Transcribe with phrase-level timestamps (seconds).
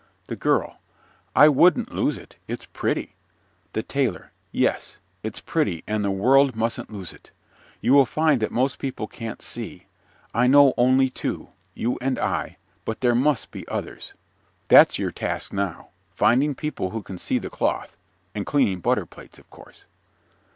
[0.25, 0.79] THE GIRL
[1.35, 2.35] I wouldn't lose it.
[2.47, 3.13] It's pretty.
[3.73, 7.29] THE TAILOR Yes, it's pretty and the world mustn't lose it.
[7.81, 9.85] You will find that most people can't see.
[10.33, 14.15] I know only two, you and I, but there must be others.
[14.69, 17.95] That's your task now, finding people who can see the cloth
[18.33, 19.83] and cleaning butter plates, of course.